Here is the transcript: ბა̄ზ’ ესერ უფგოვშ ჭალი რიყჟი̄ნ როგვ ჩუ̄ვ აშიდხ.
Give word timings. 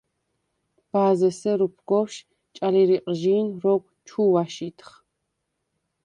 ბა̄ზ’ 0.89 1.21
ესერ 1.29 1.59
უფგოვშ 1.65 2.15
ჭალი 2.55 2.83
რიყჟი̄ნ 2.89 3.47
როგვ 3.63 3.85
ჩუ̄ვ 4.07 4.35
აშიდხ. 4.41 4.89